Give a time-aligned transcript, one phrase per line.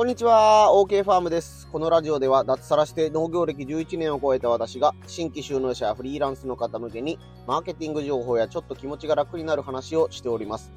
[0.00, 1.68] こんにちは、OK ファームです。
[1.70, 10.72] このラジオでは脱サラして農業歴11年を超えた私が新規収納者やフリーランスの方向けにマーケティング情報やちょっと気持ちが楽になる話をしております。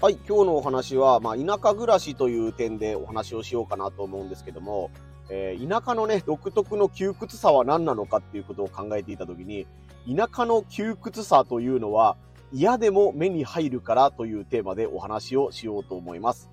[0.00, 4.92] はい、今日のお話は、まあ、田舎暮らしという点でお話をしようかなと思うんですけども、
[5.28, 9.66] えー、田舎のね、独特の窮屈さは何なのかっていうことを考えていたときに、
[10.06, 12.16] 田舎の窮屈さというのは
[12.52, 16.48] 嫌でも目に入るからというテーマでお話をしようと思います。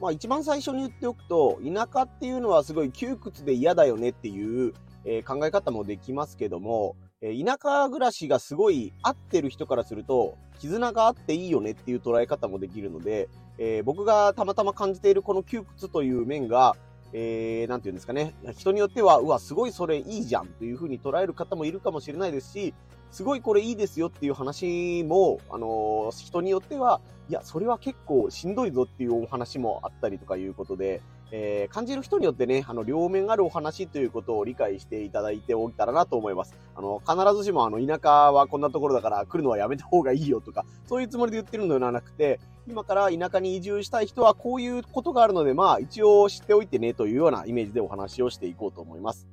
[0.00, 4.74] まあ一番最初に言っておくと、田舎っていうのはすごい窮屈で嫌だよねっていう、
[5.04, 13.28] えー、考え方もできますけども、えー、田舎暮らしがすごい合ってる人からすると、絆があっていいよねっていう捉え方もできるので、
[13.58, 16.74] えー、僕がたまたま感じているこの窮屈という面が、
[17.12, 22.74] えー、なんていうんですかね、人によっては、うわ、すごいそれいいじゃんというふうに捉える方もいるかもしれないですし、
[23.12, 36.54] すごいこれいいですよっていう話も、あのー、人によっては、いや、それは結構しんどいぞっていうお話もあったりとかいうことで、えー、感じる人によってね、あの、両面あるお話ということを理解していただいておいたらなと思います。
[36.74, 49.26] あの、必ずしもあの、田舎はこんなところだから来るのはやめた方がいいよとか、そういうつもりで言ってるのではなくて、今から田舎に移住したい人はこういうことがあるので、まあ、一応知っておいてねというようなイメージでお話をしていこうと思います。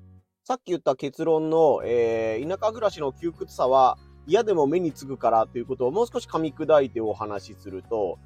[0.49, 8.17] さっき言った結論の、えー、田舎暮らしの窮屈さは嫌でも目につくからということをもう少し噛み砕いてお話しすると、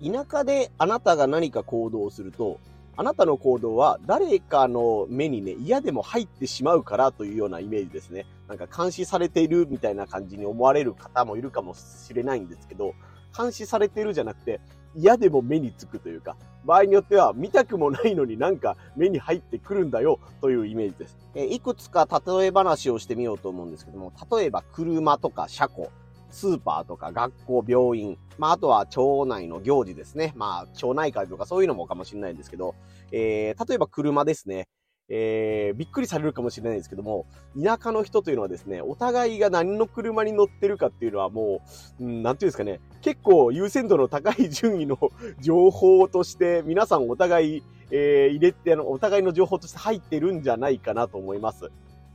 [0.00, 2.60] 田舎であなたが何か行動すると、
[2.96, 8.24] あなたの行動は誰かの目にね、嫌でも入ってしまうからというようなイメージですね。
[8.46, 12.94] なんか監視されているみたいな感じに思われる方もいるかもしれないんですけど、
[13.36, 14.60] 監視されてるじゃなくて、
[14.94, 21.18] 嫌でも目につくというか、場合によっては見たくもないのになんか目に入ってくるんだよというイメージです。
[21.34, 25.90] えいくつか例え話をしてみようと思うんですけども、例えば車とか車庫、
[26.30, 30.32] スーパーとか学校、病院、まあ、あとは町内の行事ですね。
[30.36, 32.74] まあ、町内会とかそういうのもかもしれないんですけど、
[33.12, 34.68] えー、例えば車ですね。
[35.08, 37.26] えー、びっくりされるかもしれないですけども、
[37.62, 41.60] 田舎の人というのはですね、お互いが何の車に乗ってるかっていうのはも
[42.00, 44.98] う、うん、なんていうんですかね、結構優先度の高い順位の
[45.40, 51.70] 情報として、皆さんお互い、えー、入れて、あの、お互いの情報として入ってるんじゃないかなと思います。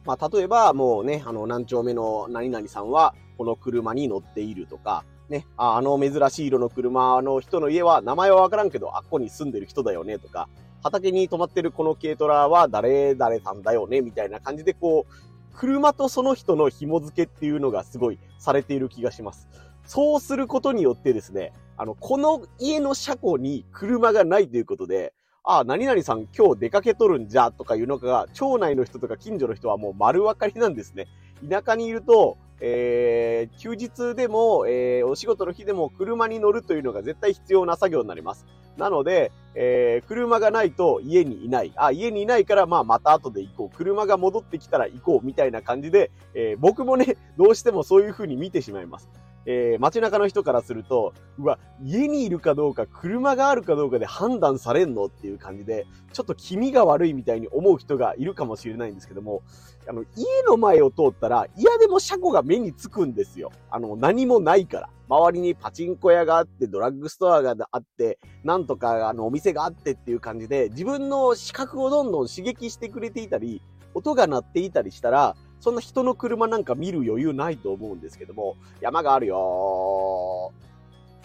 [0.05, 10.49] まあ、例えば、もうね、あの、何丁目の何々さんは、この車に乗っているとか、ね、ああの珍しい色の車の人の家は、名前はわからんけど、あっこに住んでる人だよねとか、
[10.83, 15.13] 畑に止まってるこの軽トラは誰々さんだよね、みたいな感じでこう、
[15.55, 19.49] 車とその人の紐付けっていうのがすごいされている気がします。
[19.85, 25.13] そうすることによってですね、あの、この家の車庫に車がないということで、
[25.43, 31.07] ああ、何々さん今日出かけとるんじゃとかいうのが、町内の人とか近所の人はもう丸分かりなんですね。
[31.49, 38.45] 田舎にいると、えー、休日でも、えー、お仕事の日でも車に乗るというのが絶対必要な作業になります。
[38.79, 41.71] なので、えー、車がないと家にいない。
[41.75, 43.77] あ、家にいないから、まあ、また後で行こう。
[43.77, 45.25] 車が戻ってきたら行こう。
[45.25, 49.09] みたいな感じで、えー、僕もね、どうしてもそういう風に見てしまいます。
[49.51, 59.41] えー、街中の人からすると、うわ、家にいるかどうか、車があるかどうかで判断されんのっていう感じで、ちょっと気味が悪いみたいに思う人がいるかもしれないんですけども、
[59.87, 63.51] あの、家の前を通ったら、嫌でも車庫が目につくんですよ。
[63.71, 64.89] あの、何もないから。
[65.09, 73.63] 周りにパチンコ屋があって、ドラッグストアがあって、なんとかあのお店があってっていう感じで、自分の視覚をどんどん刺激してくれていたり、
[73.95, 80.51] 音が鳴っていたりしたら、そんな人の車なんか見る余裕ないと思うんですけども、山があるよ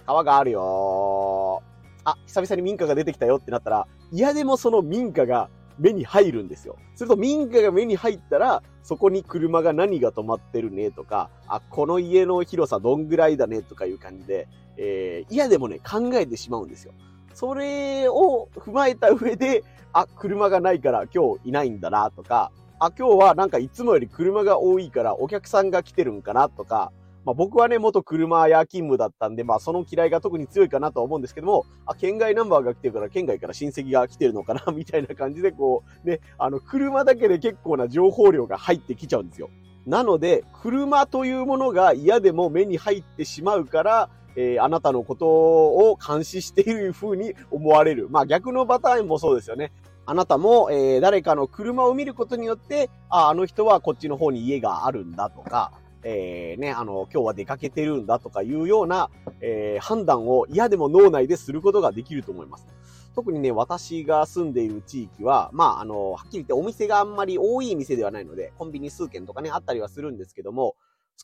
[0.07, 1.63] 川があるよ
[2.05, 6.77] あ、久々に民家が出てきたよってなったら、嫌でもその民家が目に入るんですよ。
[6.95, 14.47] すると民家が目に入ったら、そこに車が何が止まってるねとか、あ、この家の広さどんぐらいだねとかいう感じで、
[14.77, 16.93] えー、嫌でもね、考えてしまうんですよ。
[17.33, 22.53] それを踏まえた上で、あ、車がないから今日いないんだなとか、
[22.85, 26.93] あ、今日はなんかいつもより車が多いからお客さんが来てるんかなとか、
[27.25, 39.49] まあ僕はね、元車屋勤務だったんで、まあその嫌いが特に強いかなとは思うんですけども、あ、県外ナンバーが来てるから県外から親戚が来てるのかな、 みたいな感じでこう、ね、あの、車だけで結構な情報量が入ってきちゃうんですよ。
[39.87, 48.09] なので、車というものが嫌でも目に入ってしまうから、えー、あなたのことを監視している風に思われる。
[48.11, 49.73] まあ逆のパターンもそうですよね。
[50.07, 55.73] あなたも、えー、誰かの車を見ることによって、あ、あの人はこっちの方に家があるんだとか、
[56.03, 59.11] えー、ね、あの、今日は出かけてるんだとかいうような、
[59.41, 62.67] えー、判断を嫌でも脳内ですることができると思います。
[63.15, 70.75] 特にね、私が住んでいる地域は、まあ、あの、はっきり言ってお店があんまり多い店ではないので、コンビニ数軒とかね、あったりはするんですけども、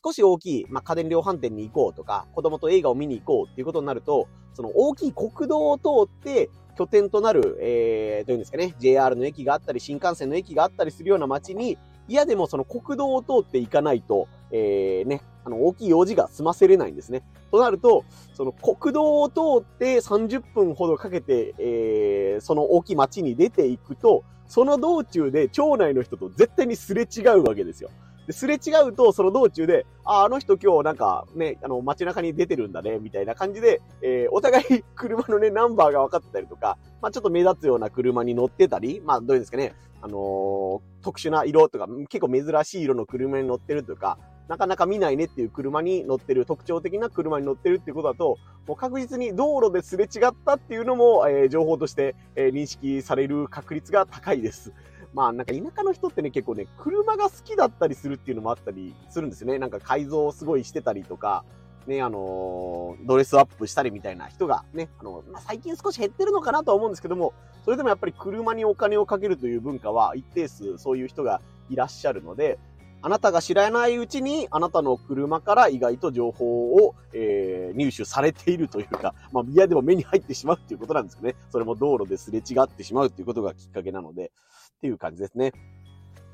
[0.03, 11.77] 少し大きい、まあ、家電量販店に行こうとか、子供と映画を見に行こうっていうことになると、その大きい国道を通って拠点となる、えー、どういうんですかね、JR の駅があったり、新幹線の駅があったりするような街に、
[12.07, 17.23] 嫌でもその国道を通っていかないと、えー、ね、あの、大きい用事が済ませれないんですね。
[17.51, 18.03] となると、
[18.33, 27.91] その国道を通って30分ほどかけて、えー、その大きい街に出ていくと、その道中で町内の人と絶対にすれ違うわけですよ。
[28.31, 44.17] すれ違うと、その道中で、あ、あの人今日なんかね、あの街中に出てるんだね、みたいな感じで、えー、お互い車のね、ナンバーが分かってたりとか、まあちょっと目立つような車に乗ってたり、まあどういうんですかね、あのー、特殊な色とか、結構珍しい色の車に乗ってるとか、
[44.47, 48.37] なかなか見ないねっていう車に乗ってる、特徴的な車に乗ってるっていうことだと、
[48.67, 54.73] もう確実に道路ですれ違ったっていうのも、えー、情報として、えー、認識される確率が高いです。
[55.13, 59.59] まあなんか田舎の人ってね、結構ね、車が好きだったりするっていうのもあったりするんですよね。
[59.59, 61.43] なんか改造をすごいしてたりとか、
[61.87, 67.33] ね、あの、ドレスアップしたりみたいな人がね、あの、まあ、最近少し減ってるのかなとは思うんですけども、
[67.65, 72.59] それでもやっぱり車にお金をかけるという文化は一定数そういう人がいらっしゃるので、
[73.03, 81.35] あなたが知らないうちに、あなたの車から意外と情報を、えー、入手されているというか、 まあ、嫌でも目に入ってしまうっていうことなんですけどね。
[81.49, 84.31] それも道路ですれ違ってしまうっていうことがきっかけなので、
[84.77, 85.51] っていう感じですね。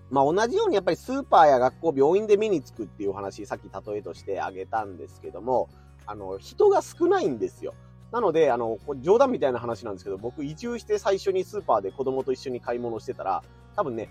[0.10, 5.70] まあ、同じようにやっぱりスーパーや学校、病院で目につくっていうお話、さっき例えとしてあげたんですけども、
[6.06, 7.74] あの、人が少ないんですよ。
[8.12, 13.44] なので、あの、冗談みたいな話なんですけど、僕移住して最初にスーパーで子供と一緒に買い物してたら、
[13.76, 14.10] 多分ね、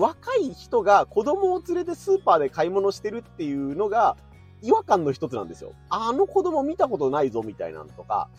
[0.00, 4.16] 若い人が子供を連れてスーパーで買い物してるっていうのが
[4.62, 5.74] 違和感の一つなんですよ。
[5.90, 8.30] あの子供見たことないぞみたいなのとか、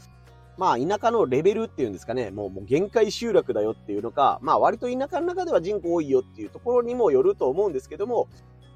[0.58, 8.28] まあ田舎のレベルっていうんですかね、もうもう限界集落だよっていうのか、まあ割と田舎の中では人口多いよっていうところにもよると思うんですけども、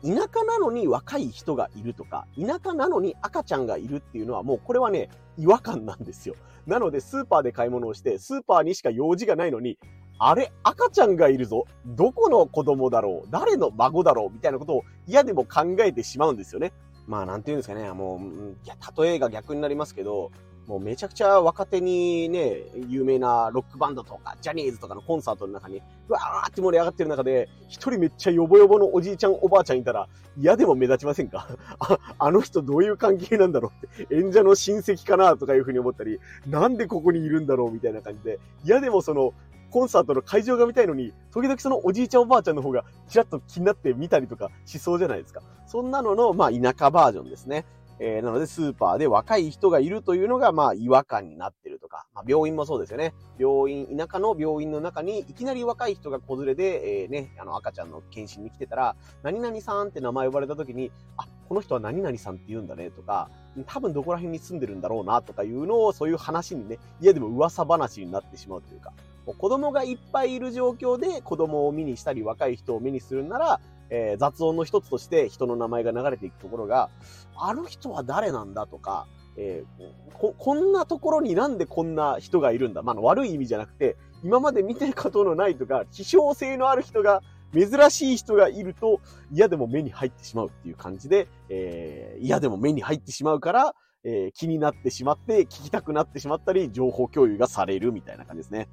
[0.04, 5.10] 田舎なのに若い人がいるとか、田舎なのに赤ちゃんがいるっていうのはもうこれはね、
[5.40, 6.36] 違和感なんですよ。
[6.68, 9.80] なのでスーパーで買い物をして、スーパーにしか用事がないのに、
[10.18, 11.66] あれ赤ちゃんがいるぞ。
[11.86, 13.28] どこの子供だろう。
[13.30, 14.34] 誰の孫だろう。
[14.34, 16.72] みたいなことを嫌でも考えてしまうんですよね。
[17.08, 18.20] まあなんて言うんですかね、もう、
[18.66, 20.32] いや、例えが逆になりますけど、
[20.68, 30.08] もうめちゃくちゃ若手にね、有名なロックバンドとか、ジャニーズとかのコンサートの中に、うわーって盛り上がってる中で、一人めっちゃヨボヨボのおじいちゃんおばあちゃんいたら、
[30.38, 31.48] 嫌でも目立ちませんか？
[31.78, 39.34] あ、 あの人どういう関係なんだろうって、演者の親戚かなとかいうふうに思ったり、なんでここにいるんだろうみたいな感じで、嫌でもその、
[39.76, 45.42] コンサートの会場が見たいのに、時々そのおじいちゃんおばあちゃんの方がちらっと気になって見たりとかしそうじゃないですか。
[45.68, 47.66] そんなのの、まあ、田舎バージョンですね。
[48.00, 53.14] えー、なのでスーパーで若い人がいるというのが、まあ、違和感になってるとか、まあ、病院もそうですよね。
[53.38, 63.30] 病院、田舎の病院の中にいきなり若い人が子連れで、えー、ね、あの、赤ちゃんの検診に来てたら、何々さんって名前呼ばれた時に、あ、この人は何々さんって言うんだねとか、
[63.66, 68.94] 多分どこら辺に住んでるんだろうなとかいうのを、そういう話にね、いやでも噂話になってしまうというか、
[69.34, 76.90] 子供がいっぱいいる状況で子供を見にしたり若い人を目にするなら、えー、雑音の一つとして人の名前が流れていくところが、
[77.36, 79.08] あの人は誰なんだとか、
[79.38, 87.22] えー、こ、こんなところになんでこんな人がいるんだまあ、悪い意味じゃなくて、今まで見てることのないとか、希少性のある人が、
[87.54, 89.00] 珍しい人がいると、
[89.32, 98.68] 嫌でも目に入ってしまうっていう感じで、えー、嫌でも目に入ってしまうから、えー、気になってしまって、聞きたくなってしまったり、情報共有がされるみたいな感じですね。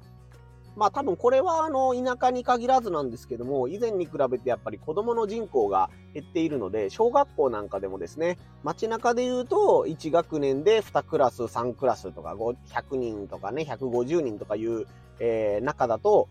[0.75, 14.87] まあ多分これはあの田舎に限らずなんですけども、以前に比べてやっぱり子供の人口が減っているので、小学校なんかでもですね、街中で言うと1学年で2クラス、3クラスとか100人とかね、150人とかいう、
[15.19, 16.27] えー、中だと、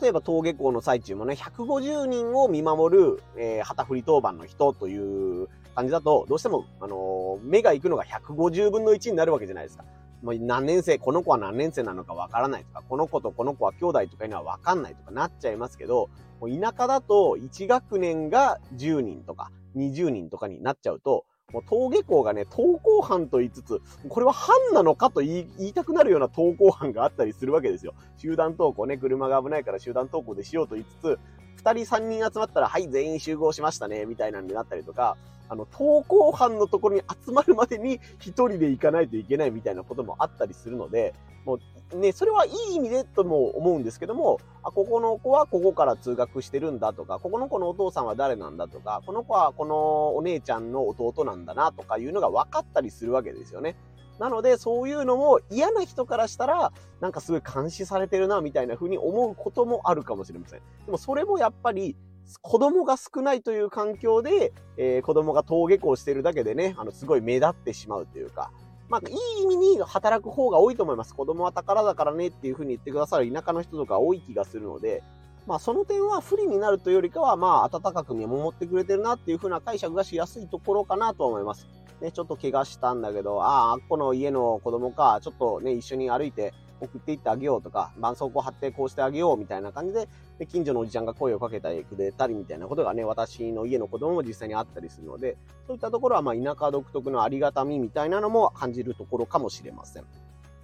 [0.00, 4.98] 例えば登下校の最中もね、150人を見守る、えー、旗振り当番の人とい
[5.44, 9.84] う感じだと、どうしても、あのー、目が行くのが150分の1になるわけじゃないですか。
[10.22, 16.10] もう何年生、この子は何年生なのかわからないとか、この子とこの子は兄弟とかいうのはわかんないとかなっちゃいますけど、
[16.40, 27.94] もう田舎だと1学年が10人とか20人とかになっちゃうと、もう登下校がね、登校班と言いつつ、これは班なのかと言いたくなるような登校班があったりするわけですよ。
[28.18, 31.18] 集団登校ね、車が危ないから集団登校でしようと言いつつ、
[31.58, 35.16] 二人三人集まったら、はい、全員集合しましたね、みたいなのになったりとか、
[35.48, 41.58] あの、登校班のところに集まるまでに一人で行かないといけないみたいなこともあったりするので、も
[41.92, 53.74] うね、それはいい意味でとも思うんですけども、あ、ここの子はここから通学してるんだとか、ここの子のお父さんは誰なんだとか、この子はこのお姉ちゃんの弟なんだなとかいうのが分かったりするわけですよね。
[54.18, 60.60] なので、そういうのも嫌な人からしたら、なんかすごい監視されてるな、みたいな風に思うこともあるかもしれません。
[60.86, 61.96] でもそれもやっぱり、
[62.42, 68.50] 子供が少ないという環境で、えー、子供が登下校してるだけでね、あの、すごい目立ってしまうというか、
[68.88, 71.14] まあ、いい意味に働く方が多いと思います。
[71.14, 75.02] 子供は宝だからねっていうふうに言ってくださる田舎の人とか多い気がするので、
[75.46, 81.66] まあ、その点は不利になるというよりかは、まあ、温かく見守ってくれてるなっていうふうな解釈がしやすいところかなと思います。
[82.00, 95.36] ね、ちょっと怪我したんだけど、ああ、この家の子供か、ちょっとね、一緒に歩いて送っていってあげようとか、絆創膏貼ってこうしてあげようみたいな感じで、で近所のおじちゃんが声をかけてくれたりみたいなことがね、私の家の子供も実際にあったりするので、
[95.66, 100.04] そういったところはまあ田舎独特のありがたみみたいなのも感じるところかもしれません。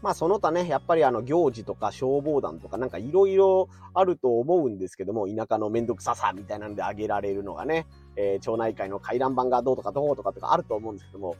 [0.04, 11.36] まあその他ね、やっぱりあの行事とか消防団とかなんかいろいろあると思うんですけども、田舎のめんどくささみたいなので挙げられるのがね、えー、町内会の回覧板がどうとかどうとかとかあると思うんですけども、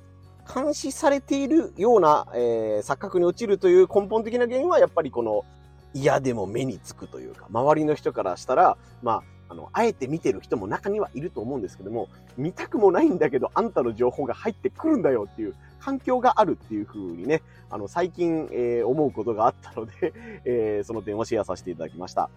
[0.54, 5.44] 監視されているような、えー、錯覚に陥るという根本的な原因はやっぱりこの
[5.92, 15.54] 嫌でも目につくというか、周りの人からしたら、まあ、あの、あえて見てる人も中にはいると思うんですけども、見たくもないんだけど、あんたの情報が入ってくるんだよっていう
[15.85, 20.14] 環境があるっていう風にね、あの、最近、えー、思うことがあったので
[20.47, 22.31] えー、その点をシェアさせていただきました。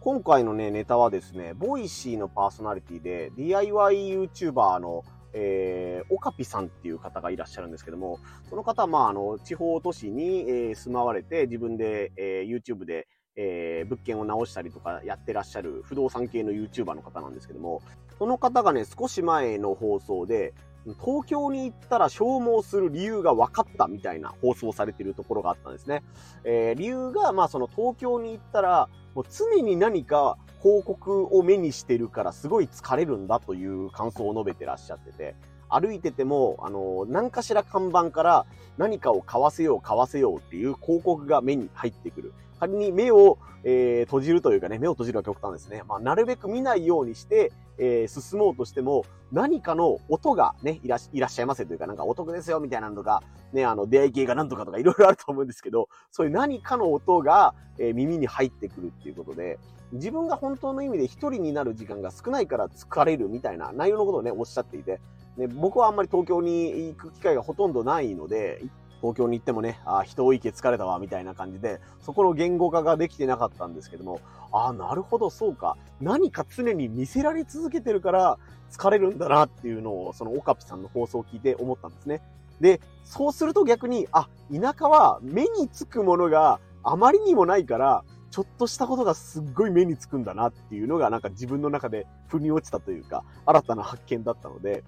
[0.00, 8.18] 今回のね、ネタはですね、 Voicy のパーソナリティで、DIYYouTuber のえー、オカピさんっていう方がいらっしゃるんですけども、
[8.50, 17.80] その方は、まあ、あの、地方都市に、えー、住まわれて、自分で、えー、YouTube で、えー、物件を直したりとかやってらっしゃる不動産系の YouTuber の方なんですけども、
[18.18, 20.52] その方がね、少し前の放送で、
[21.00, 26.02] 東京に行ったら消耗する理由が分かったみたいな放送されているところがあったんですね。
[26.44, 35.36] えー、理由が、まあその東京に行ったら、もう常に何か広告を目にしてるからすごい疲れるんだという感想を述べてらっしゃってて、
[35.68, 38.46] 歩いてても、あの、何かしら看板から
[38.76, 42.34] 何かを買わせよう、買わせようっていう広告が目に入ってくる。
[42.62, 45.82] 仮に目を、えー、閉じるというかね、目を閉じるは極端ですね。
[45.88, 59.58] まあ、なるべく見ないようにして、えー、進もうとしても、何かの音がね、いらっしゃいませというか、なんかお得ですよみたいなのとか、ね、あの、出会い系がなんとかとかいろいろあると思うんですけど、そういう何かの音が、えー、耳に入ってくるっていうことで、
[59.90, 65.00] 自分が本当の意味で一人になる時間が少ないから疲れるみたいな内容のことをね、おっしゃっていて、
[65.36, 68.62] ね、僕はあんまり東京に行く機会がほとんどないので、
[69.02, 74.20] 東京に行ってもね、あ人多いけ疲れたわ、みたいな感じで、そこの言語化ができてなかったんですけども、
[74.52, 75.76] ああ、なるほど、そうか。
[76.00, 78.38] 何か常に見せられ続けてるから
[78.70, 82.22] 疲れるんだなっていうのを、そのオカピさんの放送を聞いて思ったんですね。
[82.60, 94.84] で、そうすると逆に、あ、田舎は目につくものがあまりにもないから、ちょっとしたことがすっごい目につくんだなっていうのがなんか自分の中で腑に落ちたというか、新たな発見だったので、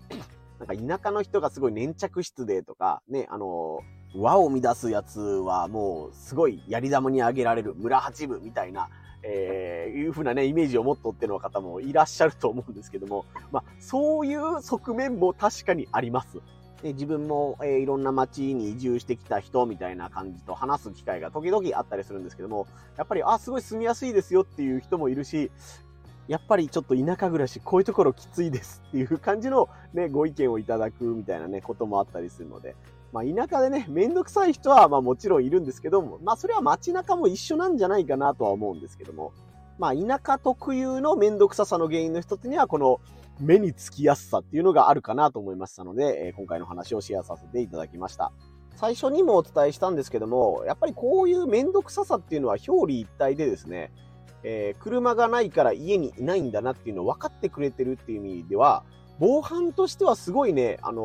[0.59, 3.80] なんか田舎の人がすごい粘着質でとか、ね、あの、
[4.16, 8.88] 和を乱すやつはもうすごいやり玉にあげられる村八部みたいな、
[9.23, 16.40] えー、いうふうなね、イメージを持っとっての方もいらっしゃると思うんですけども、まあ、そういう側面も確かにあります。
[16.83, 22.66] で自分も、えー、いろんな街に移住してきた人みたいな感じと話す機会が時々あったりするんですけども、
[22.99, 25.50] やっぱり、あ、すごい住みやすいですよっていう人もいるし、
[26.28, 32.76] やっぱりちょっと田舎暮らし、こういうところきついですっていう感じのね、ご意見をいただくみたいなね、こともあったりするので、
[33.14, 39.33] まあ田舎でね、めんどくさい人はまあもちろんいるんですけども、まあそれは街中も一緒なんじゃないかなとは思うんですけども、
[39.78, 43.00] まあ田舎特有のめんどくささの原因の一つにはこの
[43.38, 48.33] 目につきやすさっていうのがあるかなと思いましたので、え、今回の話をシェアさせていただきました。
[48.75, 53.92] 最初にもお伝えしたんですけども、やっぱりこういうめんどくささっていうのは表裏一体でですね、
[54.42, 58.83] えー、車がないから家にいないんだなっていうのを分かってくれてるっていう意味では、
[59.21, 61.02] 防犯としてはすごいね、あの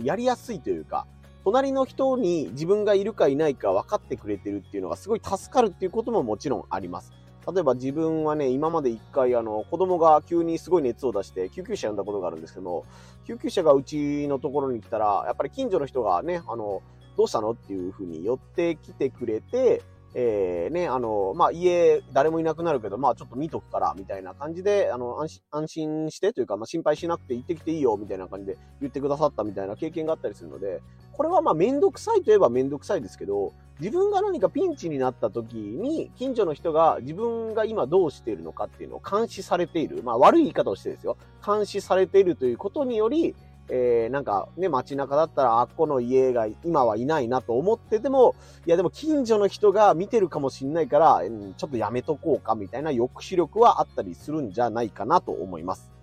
[0.00, 1.06] ー、やりやすいというか、
[1.44, 7.12] 隣の人に自分がいるかいないか分かってくれてるっていうのがすごい助かるっていうことももちろんあります。
[7.52, 12.86] 例えば自分はね、今まで一回あの、子供が急にすごい熱を出して救急車呼んだことがあるんですけども、
[13.26, 16.82] 救急車がうちのところに来たら、やっぱり近所の人がね、あの、
[17.18, 19.82] どうしたのっていうふうに寄ってきてくれて、
[20.16, 30.80] えー、ね、あの、まあ、家、誰もいなくなるけど、まあ、ちょっと見とくから、みたいな感じで、あの、安心、安心してというか、まあ、心配しなくて行ってきていいよ、みたいな感じで言ってくださったみたいな経験があったりするので、
[31.12, 40.04] これはまあ、めんどくさいといえばめんどくさいですけど、自分が何かピンチになった時に、近所の人が自分が今どうしているのかっていうのを監視されている。
[40.04, 41.16] まあ、悪い言い方をしてですよ。
[41.44, 43.34] 監視されているということにより、
[43.68, 48.34] えー、なんかね、街中だったら、あっこの家が今はいないなと思ってても、
[48.66, 55.94] いやでも近所の人が見てるかもしんないから、うん、ちょっとやめとこうかみたいな抑止力はあったりするんじゃないかなと思います。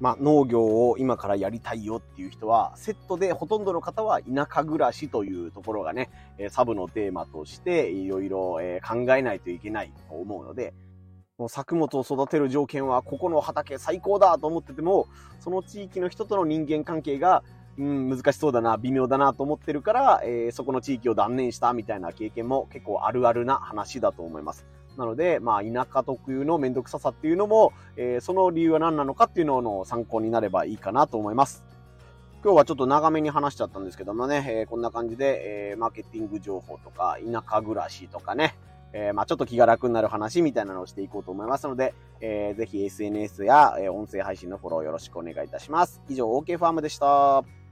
[0.00, 6.10] まあ、農業を今からやりたいよっていう人は、セットでほとんどの方は田舎暮らしというところがね、
[6.50, 10.74] サブのテーマとしていろいろ考えないといけないと思うので、
[11.38, 15.08] もう作物を育てる条件はここの畑最高だと思ってても、
[15.40, 17.42] その地域の人との人間関係が、
[17.76, 24.64] うん、難しそうだな、微妙だなと思ってるから、えー、そこの地域を断念したみたいな経験も結構あるあるな話だと思います。
[24.96, 31.66] なので、まあ、田舎特有のめんどくささっていうのも、えー、その理由は何なのかっていうのの参考になればいいかなと思います。
[32.44, 38.54] 今日はちょっと長めに話しちゃったんですけどもね、えー、こんな感じで、えー、マーケティング情報とか、田舎暮らしとかね、
[38.94, 46.00] えー、まあちょっと気が楽になる話みたいなのをしていこうと思いますので、えー、ぜひ SNS や、え音声配信のフォローよろしくお願いいたします。
[46.08, 47.63] 以上、OK ファームでした。